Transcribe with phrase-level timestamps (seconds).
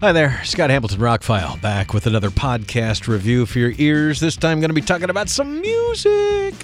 [0.00, 4.20] Hi there, Scott Hamilton Rockfile back with another podcast review for your ears.
[4.20, 6.54] This time, going to be talking about some music.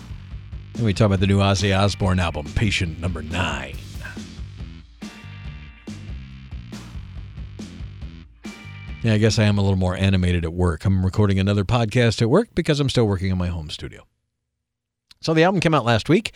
[0.74, 3.74] And we talk about the new Ozzy Osbourne album, Patient Number Nine.
[9.02, 10.84] Yeah, I guess I am a little more animated at work.
[10.84, 14.06] I'm recording another podcast at work because I'm still working in my home studio.
[15.20, 16.32] So the album came out last week.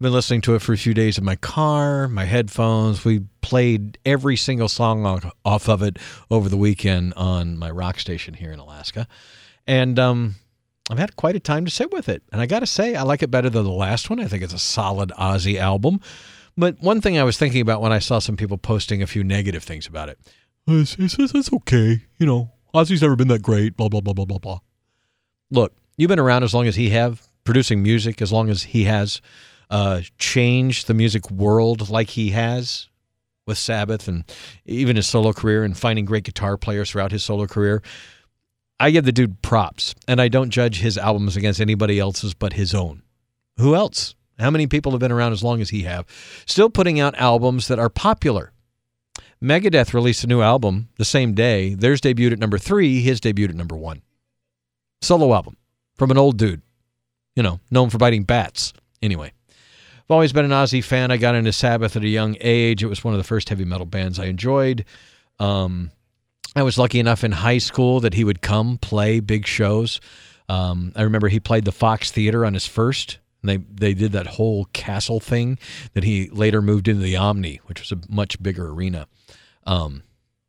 [0.00, 3.04] Been listening to it for a few days in my car, my headphones.
[3.04, 5.04] We played every single song
[5.44, 5.98] off of it
[6.30, 9.08] over the weekend on my rock station here in Alaska.
[9.66, 10.36] And um,
[10.88, 12.22] I've had quite a time to sit with it.
[12.30, 14.20] And I got to say, I like it better than the last one.
[14.20, 16.00] I think it's a solid Ozzy album.
[16.56, 19.24] But one thing I was thinking about when I saw some people posting a few
[19.24, 20.20] negative things about it,
[20.68, 22.02] it's, it's, it's okay.
[22.18, 24.60] You know, Ozzy's never been that great, blah, blah, blah, blah, blah, blah.
[25.50, 28.84] Look, you've been around as long as he have, producing music as long as he
[28.84, 29.20] has
[29.70, 32.88] uh, change the music world like he has
[33.46, 34.24] with Sabbath and
[34.66, 37.82] even his solo career and finding great guitar players throughout his solo career.
[38.80, 42.52] I give the dude props, and I don't judge his albums against anybody else's but
[42.52, 43.02] his own.
[43.56, 44.14] Who else?
[44.38, 46.06] How many people have been around as long as he have,
[46.46, 48.52] still putting out albums that are popular?
[49.42, 51.74] Megadeth released a new album the same day.
[51.74, 53.00] Theirs debuted at number three.
[53.00, 54.02] His debuted at number one.
[55.00, 55.56] Solo album
[55.96, 56.62] from an old dude,
[57.36, 58.72] you know, known for biting bats.
[59.00, 59.32] Anyway,
[60.08, 61.10] I've always been an Ozzy fan.
[61.10, 62.82] I got into Sabbath at a young age.
[62.82, 64.86] It was one of the first heavy metal bands I enjoyed.
[65.38, 65.90] Um,
[66.56, 70.00] I was lucky enough in high school that he would come play big shows.
[70.48, 73.18] Um, I remember he played the Fox Theater on his first.
[73.42, 75.58] And They they did that whole castle thing
[75.92, 79.08] that he later moved into the Omni, which was a much bigger arena.
[79.66, 80.04] Um,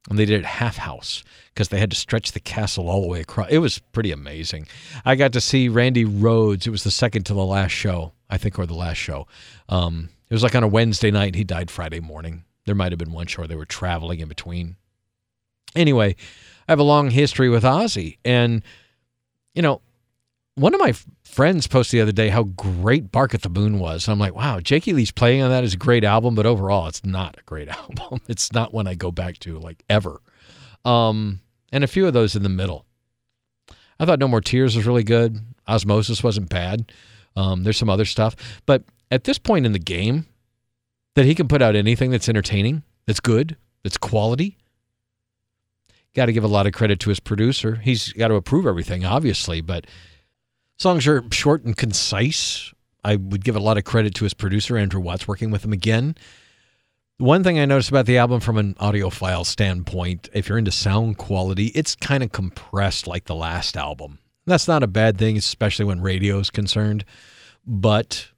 [0.09, 1.21] and they did it half house
[1.53, 3.49] because they had to stretch the castle all the way across.
[3.49, 4.69] It was pretty amazing.
[5.03, 6.65] I got to see Randy Rhoads.
[6.65, 8.13] It was the second to the last show.
[8.29, 9.27] I think, or the last show.
[9.67, 11.35] Um, it was like on a Wednesday night.
[11.35, 12.43] He died Friday morning.
[12.65, 14.75] There might have been one show they were traveling in between.
[15.75, 16.15] Anyway,
[16.67, 18.63] I have a long history with Ozzy, and
[19.53, 19.81] you know,
[20.55, 24.07] one of my friends posted the other day how great Bark at the Moon was.
[24.07, 26.87] And I'm like, wow, Jakey Lee's playing on that is a great album, but overall,
[26.87, 28.21] it's not a great album.
[28.27, 30.21] It's not one I go back to like ever.
[30.85, 31.41] Um,
[31.71, 32.85] and a few of those in the middle.
[33.99, 35.39] I thought No More Tears was really good.
[35.67, 36.91] Ozzmosis wasn't bad.
[37.35, 38.35] Um, there's some other stuff.
[38.65, 40.25] But at this point in the game,
[41.15, 44.57] that he can put out anything that's entertaining, that's good, that's quality.
[46.15, 47.75] Got to give a lot of credit to his producer.
[47.75, 49.85] He's got to approve everything, obviously, but
[50.77, 52.73] songs are short and concise.
[53.03, 55.73] I would give a lot of credit to his producer, Andrew Watts, working with him
[55.73, 56.15] again.
[57.17, 61.17] One thing I noticed about the album from an audiophile standpoint, if you're into sound
[61.17, 64.19] quality, it's kind of compressed like the last album.
[64.49, 67.05] That's not a bad thing, especially when radio is concerned.
[67.65, 68.29] But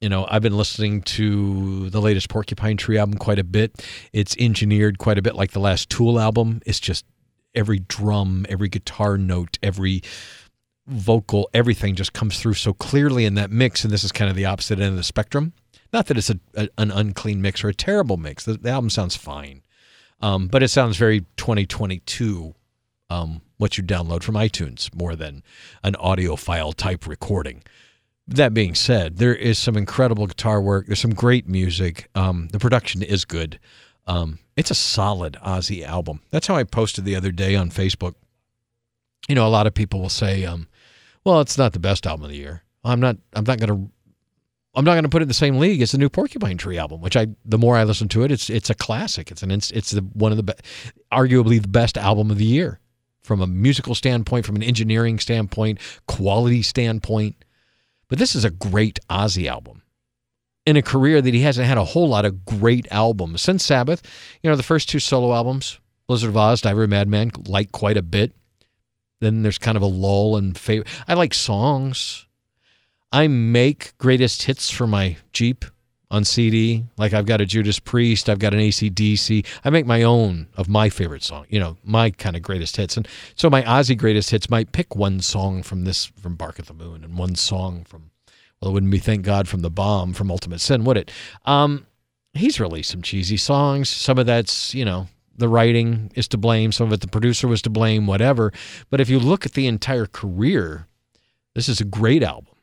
[0.00, 3.86] you know, I've been listening to the latest Porcupine Tree album quite a bit.
[4.12, 6.60] It's engineered quite a bit like the last Tool album.
[6.66, 7.04] It's just
[7.54, 10.02] every drum, every guitar note, every
[10.88, 13.84] vocal, everything just comes through so clearly in that mix.
[13.84, 15.52] And this is kind of the opposite end of the spectrum.
[15.92, 18.44] Not that it's a, a an unclean mix or a terrible mix.
[18.44, 19.62] The, the album sounds fine,
[20.20, 22.54] um, but it sounds very 2022
[23.12, 25.42] um, what you download from iTunes more than
[25.84, 27.62] an audiophile type recording.
[28.26, 30.86] That being said, there is some incredible guitar work.
[30.86, 32.08] There's some great music.
[32.14, 33.58] Um, the production is good.
[34.06, 36.22] Um, it's a solid Ozzy album.
[36.30, 38.14] That's how I posted the other day on Facebook.
[39.28, 40.66] You know, a lot of people will say, um,
[41.24, 43.16] "Well, it's not the best album of the year." I'm not.
[43.34, 43.92] I'm not going to.
[44.74, 46.78] I'm not going to put it in the same league as the new Porcupine Tree
[46.78, 47.28] album, which I.
[47.44, 49.30] The more I listen to it, it's it's a classic.
[49.30, 49.50] It's an.
[49.52, 50.52] It's the one of the, be,
[51.12, 52.80] arguably the best album of the year
[53.22, 57.36] from a musical standpoint, from an engineering standpoint, quality standpoint.
[58.08, 59.82] But this is a great Ozzy album
[60.66, 64.02] in a career that he hasn't had a whole lot of great albums since Sabbath.
[64.42, 67.96] You know, the first two solo albums, Blizzard of Oz, Diary of Madman, like quite
[67.96, 68.32] a bit.
[69.20, 70.88] Then there's kind of a lull and favorite.
[71.06, 72.26] I like songs.
[73.12, 75.64] I make greatest hits for my Jeep
[76.12, 76.84] on CD.
[76.98, 79.44] Like I've got a Judas Priest, I've got an ACDC.
[79.64, 82.96] I make my own of my favorite song, you know, my kind of greatest hits.
[82.96, 86.66] And so my Ozzy greatest hits might pick one song from this, from Bark at
[86.66, 88.10] the Moon, and one song from,
[88.60, 91.10] well, it wouldn't be Thank God from the Bomb from Ultimate Sin, would it?
[91.46, 91.86] Um,
[92.34, 93.88] he's released some cheesy songs.
[93.88, 96.72] Some of that's, you know, the writing is to blame.
[96.72, 98.52] Some of it the producer was to blame, whatever.
[98.90, 100.88] But if you look at the entire career,
[101.54, 102.54] this is a great album.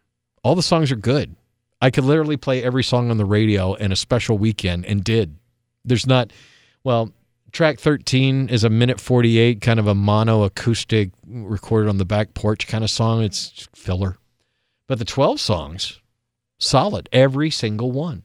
[0.43, 1.35] All the songs are good.
[1.81, 5.37] I could literally play every song on the radio in a special weekend and did.
[5.85, 6.31] There's not,
[6.83, 7.11] well,
[7.51, 12.33] track 13 is a minute 48, kind of a mono acoustic recorded on the back
[12.33, 13.23] porch kind of song.
[13.23, 14.17] It's filler.
[14.87, 16.01] But the 12 songs,
[16.57, 18.23] solid, every single one.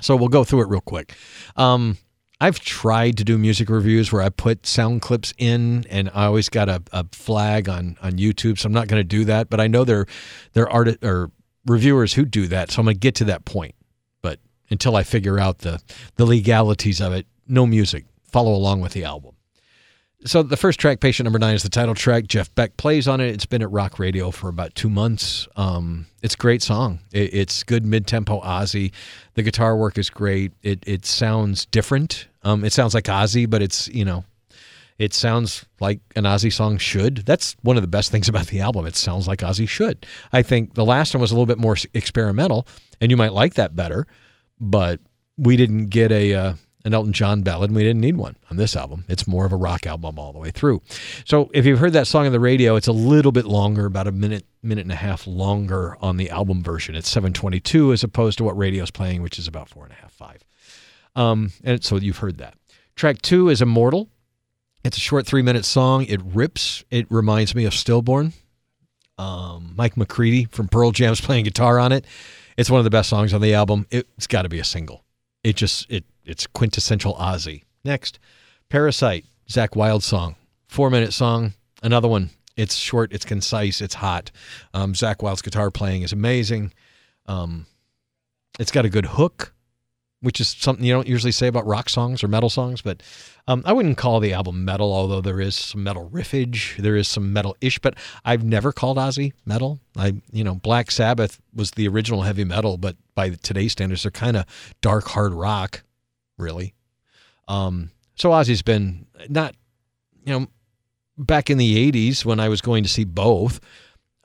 [0.00, 1.14] So we'll go through it real quick.
[1.56, 1.98] Um,
[2.40, 6.48] I've tried to do music reviews where I put sound clips in, and I always
[6.48, 9.50] got a, a flag on on YouTube, so I'm not going to do that.
[9.50, 10.06] But I know there
[10.54, 11.30] there are art or
[11.70, 13.74] reviewers who do that, so I'm going to get to that point.
[14.22, 14.40] But
[14.70, 15.80] until I figure out the
[16.16, 18.04] the legalities of it, no music.
[18.24, 19.34] Follow along with the album.
[20.26, 22.26] So the first track, Patient Number Nine, is the title track.
[22.26, 23.28] Jeff Beck plays on it.
[23.28, 25.48] It's been at rock radio for about two months.
[25.56, 27.00] Um, it's a great song.
[27.10, 28.92] It, it's good mid-tempo Ozzy.
[29.34, 30.52] The guitar work is great.
[30.62, 32.28] It it sounds different.
[32.42, 34.24] Um, it sounds like Ozzy, but it's you know,
[35.00, 37.24] it sounds like an Ozzy song should.
[37.24, 38.84] That's one of the best things about the album.
[38.84, 40.04] It sounds like Ozzy should.
[40.30, 42.68] I think the last one was a little bit more experimental,
[43.00, 44.06] and you might like that better,
[44.60, 45.00] but
[45.38, 46.34] we didn't get a.
[46.34, 49.04] Uh, an Elton John ballad, and we didn't need one on this album.
[49.06, 50.80] It's more of a rock album all the way through.
[51.26, 54.06] So if you've heard that song on the radio, it's a little bit longer, about
[54.06, 56.94] a minute, minute and a half longer on the album version.
[56.94, 60.12] It's 722 as opposed to what radio's playing, which is about four and a half,
[60.12, 60.42] five.
[61.14, 62.54] Um, and so you've heard that.
[62.96, 64.08] Track two is Immortal.
[64.82, 66.04] It's a short three minute song.
[66.04, 66.84] It rips.
[66.90, 68.32] It reminds me of Stillborn.
[69.18, 72.06] Um, Mike McCready from Pearl Jam's playing guitar on it.
[72.56, 73.86] It's one of the best songs on the album.
[73.90, 75.04] It's got to be a single.
[75.44, 77.64] It just it it's quintessential Ozzy.
[77.84, 78.18] Next,
[78.68, 80.36] Parasite, Zakk Wylde song,
[80.68, 81.54] four minute song.
[81.82, 82.30] Another one.
[82.56, 84.30] It's short, it's concise, it's hot.
[84.74, 86.72] Um, Zakk Wylde's guitar playing is amazing.
[87.26, 87.66] Um,
[88.58, 89.54] it's got a good hook,
[90.22, 92.82] which is something you don't usually say about rock songs or metal songs.
[92.82, 93.02] But
[93.48, 97.08] um, I wouldn't call the album metal, although there is some metal riffage, there is
[97.08, 97.78] some metal-ish.
[97.78, 97.94] But
[98.24, 99.80] I've never called Ozzy metal.
[99.96, 104.10] I, you know, Black Sabbath was the original heavy metal, but by today's standards, they're
[104.10, 104.44] kind of
[104.80, 105.82] dark hard rock
[106.40, 106.74] really.
[107.46, 109.54] Um, so Ozzy's been not,
[110.24, 110.46] you know,
[111.16, 113.60] back in the 80s when I was going to see both,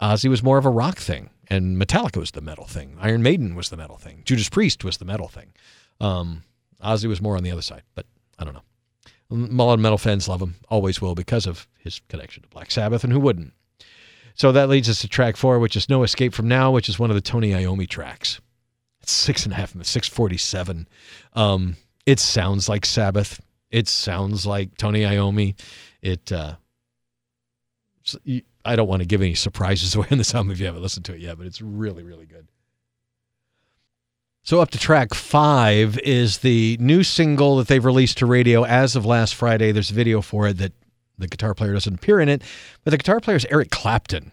[0.02, 2.98] Ozzy was more of a rock thing, and Metallica was the metal thing.
[3.00, 4.24] Iron Maiden was the metal thing.
[4.26, 5.54] Judas Priest was the metal thing.
[6.00, 6.44] Um,
[6.84, 8.06] Ozzy was more on the other side, but
[8.38, 9.76] I don't know.
[9.78, 13.20] Metal fans love him, always will, because of his connection to Black Sabbath, and who
[13.20, 13.54] wouldn't?
[14.36, 17.00] So that leads us to track four, which is No Escape from Now, which is
[17.00, 18.42] one of the Tony Iommi tracks.
[19.02, 20.88] It's six and a half minutes, 647.
[21.34, 23.42] Um, it sounds like Sabbath.
[23.72, 25.56] It sounds like Tony Iommi.
[26.02, 26.32] It.
[26.32, 26.56] Uh,
[28.64, 31.06] I don't want to give any surprises away in this album if you haven't listened
[31.06, 32.48] to it yet, but it's really, really good.
[34.46, 38.96] So up to track five is the new single that they've released to radio as
[38.96, 39.72] of last Friday.
[39.72, 40.72] There's a video for it that
[41.18, 42.44] the guitar player doesn't appear in it,
[42.84, 44.32] but the guitar player is Eric Clapton.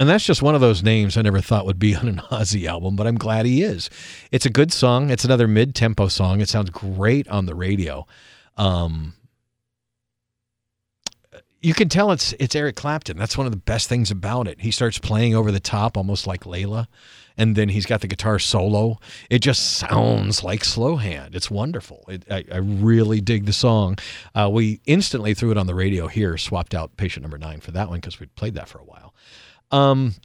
[0.00, 2.66] And that's just one of those names I never thought would be on an Ozzy
[2.66, 3.90] album, but I'm glad he is.
[4.32, 5.10] It's a good song.
[5.10, 6.40] It's another mid tempo song.
[6.40, 8.06] It sounds great on the radio.
[8.56, 9.12] Um,
[11.60, 13.18] you can tell it's it's Eric Clapton.
[13.18, 14.62] That's one of the best things about it.
[14.62, 16.86] He starts playing over the top, almost like Layla,
[17.40, 18.98] and then he's got the guitar solo.
[19.30, 21.34] It just sounds like slow hand.
[21.34, 22.04] It's wonderful.
[22.06, 23.96] It, I, I, really dig the song.
[24.34, 27.70] Uh, we instantly threw it on the radio here, swapped out Patient Number Nine for
[27.70, 29.14] that one because we'd played that for a while.
[29.70, 30.16] Um,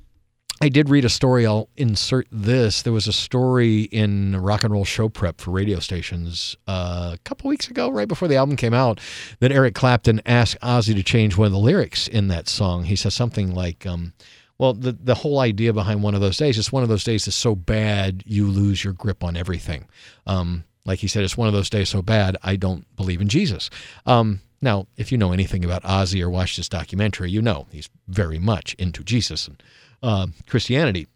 [0.62, 1.45] I did read a story.
[1.45, 2.81] I'll insert this.
[2.81, 7.17] There was a story in Rock and Roll Show Prep for radio stations uh, a
[7.23, 9.00] couple weeks ago, right before the album came out,
[9.39, 12.83] that Eric Clapton asked Ozzy to change one of the lyrics in that song.
[12.85, 14.12] He says something like, um,
[14.57, 17.28] well, the, the whole idea behind one of those days is one of those days
[17.28, 19.86] is so bad you lose your grip on everything.
[20.25, 23.27] Um, like he said, it's one of those days so bad I don't believe in
[23.27, 23.70] Jesus.
[24.06, 27.89] Um, now, if you know anything about Ozzy or watched this documentary, you know he's
[28.08, 29.62] very much into Jesus and
[30.01, 31.08] uh, Christianity.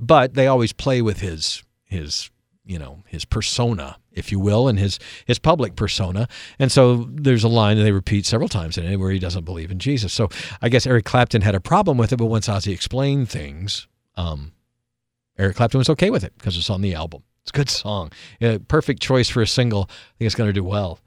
[0.00, 2.30] But they always play with his his
[2.64, 6.28] you know his persona, if you will, and his his public persona.
[6.58, 9.44] And so there's a line that they repeat several times in it where he doesn't
[9.44, 10.12] believe in Jesus.
[10.12, 10.28] So
[10.62, 14.52] I guess Eric Clapton had a problem with it, but once Ozzy explained things, um,
[15.38, 17.22] Eric Clapton was okay with it because it's on the album.
[17.42, 18.12] It's a good song,
[18.68, 19.88] perfect choice for a single.
[19.90, 21.00] I think it's going to do well.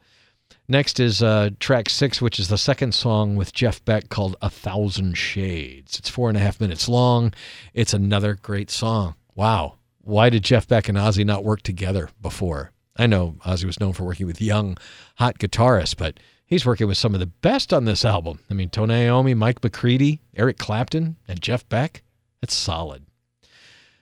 [0.67, 4.50] Next is uh, track six, which is the second song with Jeff Beck called A
[4.50, 6.00] Thousand Shades.
[6.00, 7.33] It's four and a half minutes long.
[7.74, 9.15] It's another great song.
[9.36, 9.75] Wow.
[10.03, 12.72] Why did Jeff Beck and Ozzy not work together before?
[12.98, 14.77] I know Ozzy was known for working with young,
[15.15, 18.39] hot guitarists, but he's working with some of the best on this album.
[18.50, 22.03] I mean, Tony Iommi, Mike McCready, Eric Clapton, and Jeff Beck.
[22.41, 23.05] That's solid.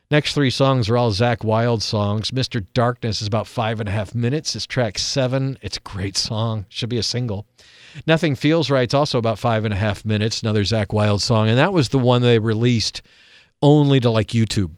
[0.10, 2.32] Next three songs are all Zakk Wylde songs.
[2.32, 2.66] Mr.
[2.74, 4.56] Darkness is about five and a half minutes.
[4.56, 5.58] It's track seven.
[5.62, 6.66] It's a great song.
[6.68, 7.46] Should be a single.
[8.08, 10.42] Nothing Feels Right" Right's also about five and a half minutes.
[10.42, 13.04] Another Zakk Wylde song, and that was the one they released
[13.62, 14.72] only to like YouTube.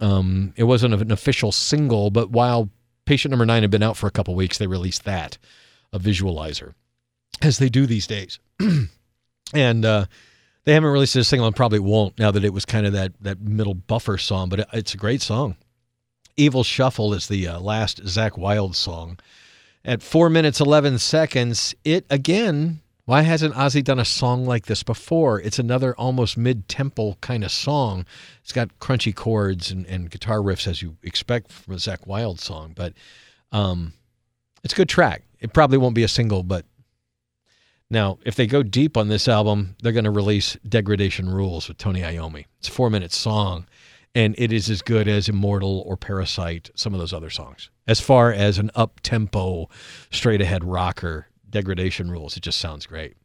[0.00, 2.70] Um, it wasn't an official single, but while
[3.04, 5.36] Patient Number Nine had been out for a couple weeks, they released that,
[5.92, 6.74] a visualizer,
[7.42, 8.38] as they do these days.
[9.54, 10.06] and uh,
[10.64, 13.12] they haven't released a single and probably won't now that it was kind of that
[13.20, 15.56] that middle buffer song, but it, it's a great song.
[16.36, 19.18] Evil Shuffle is the uh, last Zakk Wylde song.
[19.84, 24.82] At four minutes, 11 seconds, it again, why hasn't Ozzy done a song like this
[24.82, 25.40] before?
[25.40, 28.04] It's another almost mid tempo kind of song.
[28.42, 32.40] It's got crunchy chords and, and guitar riffs as you expect from a Zakk Wylde
[32.40, 32.92] song, but
[33.52, 33.94] um,
[34.62, 35.22] it's a good track.
[35.40, 36.64] It probably won't be a single, but
[37.92, 41.76] now, if they go deep on this album, they're going to release Degradation Rules with
[41.76, 42.44] Tony Iommi.
[42.60, 43.66] It's a four minute song,
[44.14, 47.68] and it is as good as Immortal or Parasite, some of those other songs.
[47.88, 49.68] As far as an up tempo,
[50.12, 53.16] straight ahead rocker, Degradation Rules, it just sounds great.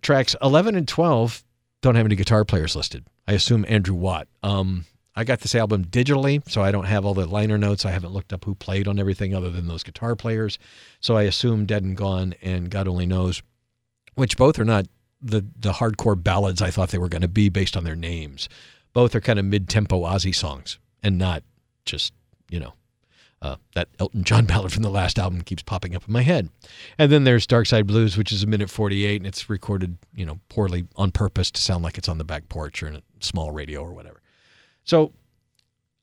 [0.00, 1.44] Tracks 11 and 12
[1.80, 3.06] don't have any guitar players listed.
[3.28, 4.26] I assume Andrew Watt.
[4.42, 7.84] Um, I got this album digitally, so I don't have all the liner notes.
[7.84, 10.58] I haven't looked up who played on everything other than those guitar players.
[11.00, 13.42] So I assume Dead and Gone and God Only Knows
[14.14, 14.86] which both are not
[15.20, 18.48] the the hardcore ballads I thought they were going to be based on their names.
[18.92, 21.42] Both are kind of mid tempo Ozzy songs and not
[21.84, 22.12] just
[22.48, 22.74] you know
[23.44, 26.48] uh, that Elton John ballad from the last album keeps popping up in my head.
[26.98, 30.24] And then there's Dark Side Blues, which is a minute 48, and it's recorded, you
[30.24, 33.02] know, poorly on purpose to sound like it's on the back porch or in a
[33.20, 34.22] small radio or whatever.
[34.84, 35.12] So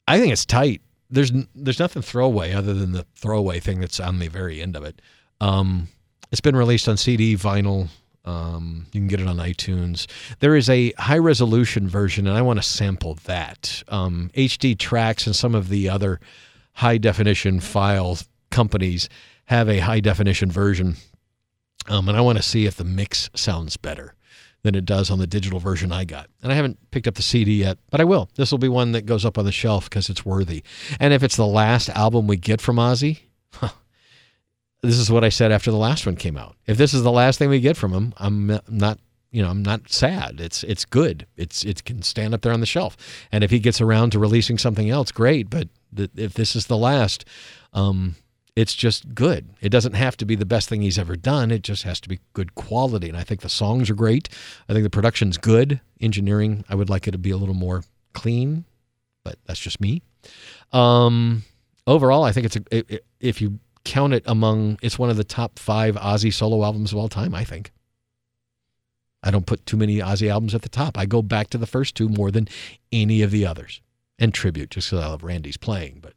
[0.08, 0.82] I think it's tight.
[1.10, 4.84] There's there's nothing throwaway other than the throwaway thing that's on the very end of
[4.84, 5.02] it.
[5.42, 5.90] Um,
[6.32, 7.90] it's been released on CD, vinyl,
[8.24, 10.08] um, you can get it on iTunes.
[10.40, 13.84] There is a high resolution version, and I want to sample that.
[13.88, 16.20] Um, HD Tracks and some of the other
[16.82, 18.18] high definition file
[18.50, 19.08] companies
[19.46, 20.96] have a high definition version,
[21.88, 24.16] um, and I want to see if the mix sounds better
[24.64, 26.28] than it does on the digital version I got.
[26.42, 28.30] And I haven't picked up the CD yet, but I will.
[28.36, 30.64] This will be one that goes up on the shelf because it's worthy.
[31.00, 33.20] And if it's the last album we get from Ozzy,
[34.82, 36.56] this is what I said after the last one came out.
[36.66, 38.98] If this is the last thing we get from him, I'm not
[39.32, 40.42] you know, I'm not sad.
[40.42, 41.26] It's it's good.
[41.38, 42.98] It's it can stand up there on the shelf.
[43.32, 45.50] And if he gets around to releasing something else, great.
[45.50, 47.26] But th- if this is the last,
[47.74, 48.16] um,
[48.56, 49.50] it's just good.
[49.62, 51.52] It doesn't have to be the best thing he's ever done.
[51.52, 53.08] It just has to be good quality.
[53.08, 54.30] And I think the songs are great.
[54.68, 55.80] I think the production's good.
[56.02, 57.84] Engineering, I would like it to be a little more
[58.14, 58.66] clean,
[59.24, 60.02] but that's just me.
[60.74, 61.44] Um,
[61.88, 65.24] overall, I think it's a it, if you count it among it's one of the
[65.24, 67.72] top five Ozzy solo albums of all time, I think.
[69.24, 70.98] I don't put too many Ozzy albums at the top.
[70.98, 72.48] I go back to the first two more than
[72.92, 73.82] any of the others.
[74.22, 76.00] And tribute, just because I love Randy's playing.
[76.02, 76.14] But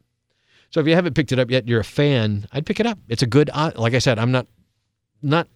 [0.69, 2.99] so if you haven't picked it up yet, you're a fan, I'd pick it up.
[3.09, 4.45] It's a good uh, like I said, I'm not
[5.23, 5.47] not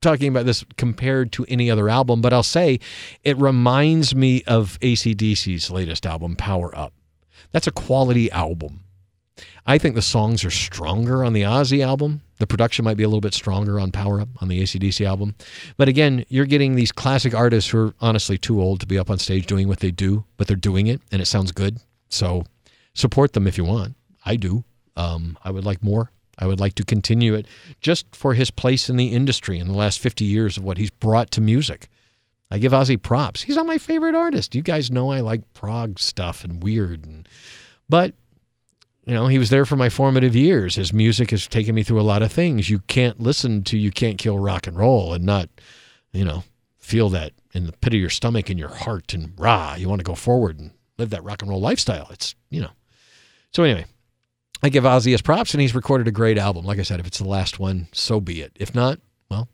[0.00, 2.80] talking about this compared to any other album, but I'll say
[3.22, 6.92] it reminds me of ACDC's latest album, Power Up.
[7.52, 8.80] That's a quality album.
[9.66, 12.22] I think the songs are stronger on the Ozzy album.
[12.38, 15.34] The production might be a little bit stronger on Power Up on the ACDC album.
[15.76, 19.10] But again, you're getting these classic artists who are honestly too old to be up
[19.10, 21.78] on stage doing what they do, but they're doing it and it sounds good.
[22.08, 22.44] So
[22.94, 23.94] support them if you want.
[24.24, 24.64] I do.
[24.96, 26.10] Um, I would like more.
[26.38, 27.46] I would like to continue it
[27.80, 30.90] just for his place in the industry in the last 50 years of what he's
[30.90, 31.88] brought to music.
[32.50, 33.42] I give Ozzy props.
[33.42, 34.54] He's not my favorite artist.
[34.54, 37.28] You guys know I like prog stuff and weird and
[37.88, 38.14] but
[39.04, 40.76] you know, he was there for my formative years.
[40.76, 42.70] His music has taken me through a lot of things.
[42.70, 45.48] You can't listen to You Can't Kill Rock and Roll and not,
[46.12, 46.44] you know,
[46.78, 49.98] feel that in the pit of your stomach and your heart and rah, you want
[50.00, 52.08] to go forward and live that rock and roll lifestyle.
[52.10, 52.70] It's, you know.
[53.52, 53.86] So anyway,
[54.62, 56.64] I give Ozzy his props and he's recorded a great album.
[56.64, 58.52] Like I said, if it's the last one, so be it.
[58.54, 59.48] If not, well,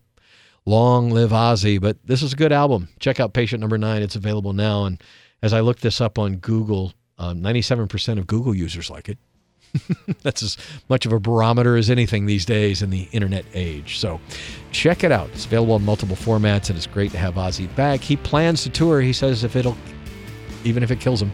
[0.65, 1.81] long live Ozzy.
[1.81, 2.89] But this is a good album.
[2.99, 4.03] Check out Patient Number Nine.
[4.03, 4.85] It's available now.
[4.85, 5.01] And
[5.41, 9.17] as I looked this up on Google, uh, 97% of Google users like it.
[10.23, 10.57] That's as
[10.89, 13.99] much of a barometer as anything these days in the internet age.
[13.99, 14.19] So
[14.71, 15.29] check it out.
[15.29, 18.01] It's available in multiple formats, and it's great to have Ozzy back.
[18.01, 19.01] He plans to tour.
[19.01, 19.77] He says if it'll,
[20.63, 21.31] even if it kills him.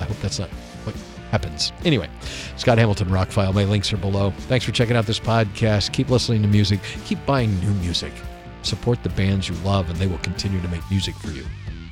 [0.00, 0.48] I hope that's not
[0.84, 0.94] what
[1.30, 1.72] happens.
[1.84, 2.08] Anyway,
[2.56, 3.52] Scott Hamilton, Rockfile.
[3.52, 4.30] My links are below.
[4.30, 5.92] Thanks for checking out this podcast.
[5.92, 6.80] Keep listening to music.
[7.04, 8.12] Keep buying new music.
[8.62, 11.44] Support the bands you love, and they will continue to make music for you.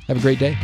[0.07, 0.57] Have a great day.